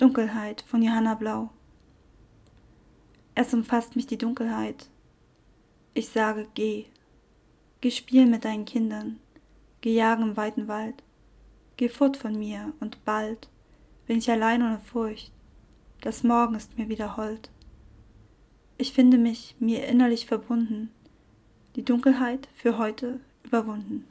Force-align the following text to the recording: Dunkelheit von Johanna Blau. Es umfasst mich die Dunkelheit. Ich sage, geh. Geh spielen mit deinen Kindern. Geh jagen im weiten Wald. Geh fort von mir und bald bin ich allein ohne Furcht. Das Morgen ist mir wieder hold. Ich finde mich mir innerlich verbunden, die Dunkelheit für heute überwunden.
Dunkelheit 0.00 0.64
von 0.66 0.80
Johanna 0.80 1.14
Blau. 1.14 1.50
Es 3.34 3.52
umfasst 3.52 3.96
mich 3.96 4.06
die 4.06 4.16
Dunkelheit. 4.16 4.88
Ich 5.92 6.08
sage, 6.08 6.48
geh. 6.54 6.86
Geh 7.82 7.90
spielen 7.90 8.30
mit 8.30 8.46
deinen 8.46 8.64
Kindern. 8.64 9.20
Geh 9.82 9.94
jagen 9.94 10.22
im 10.22 10.36
weiten 10.38 10.68
Wald. 10.68 11.02
Geh 11.76 11.90
fort 11.90 12.16
von 12.16 12.38
mir 12.38 12.72
und 12.80 13.04
bald 13.04 13.50
bin 14.06 14.16
ich 14.16 14.30
allein 14.30 14.62
ohne 14.62 14.78
Furcht. 14.78 15.32
Das 16.00 16.24
Morgen 16.24 16.54
ist 16.54 16.78
mir 16.78 16.88
wieder 16.88 17.18
hold. 17.18 17.50
Ich 18.78 18.94
finde 18.94 19.18
mich 19.18 19.54
mir 19.58 19.86
innerlich 19.86 20.24
verbunden, 20.24 20.90
die 21.76 21.84
Dunkelheit 21.84 22.48
für 22.54 22.78
heute 22.78 23.20
überwunden. 23.42 24.06